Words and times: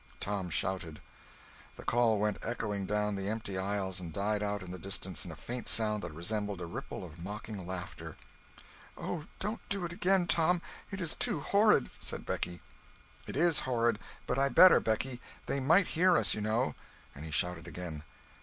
Tom 0.19 0.49
shouted. 0.49 0.99
The 1.75 1.83
call 1.85 2.17
went 2.17 2.39
echoing 2.41 2.87
down 2.87 3.13
the 3.15 3.27
empty 3.29 3.55
aisles 3.59 3.99
and 3.99 4.11
died 4.11 4.41
out 4.41 4.63
in 4.63 4.71
the 4.71 4.79
distance 4.79 5.25
in 5.25 5.31
a 5.31 5.35
faint 5.35 5.67
sound 5.69 6.01
that 6.01 6.11
resembled 6.11 6.59
a 6.59 6.65
ripple 6.65 7.03
of 7.03 7.19
mocking 7.19 7.67
laughter. 7.67 8.17
"Oh, 8.97 9.25
don't 9.37 9.61
do 9.69 9.85
it 9.85 9.93
again, 9.93 10.25
Tom, 10.25 10.59
it 10.89 11.01
is 11.01 11.13
too 11.13 11.41
horrid," 11.41 11.91
said 11.99 12.25
Becky. 12.25 12.61
"It 13.27 13.37
is 13.37 13.59
horrid, 13.69 13.99
but 14.25 14.39
I 14.39 14.49
better, 14.49 14.79
Becky; 14.79 15.21
they 15.45 15.59
might 15.59 15.89
hear 15.93 16.17
us, 16.17 16.33
you 16.33 16.41
know," 16.41 16.73
and 17.13 17.23
he 17.23 17.29
shouted 17.29 17.67
again. 17.67 18.01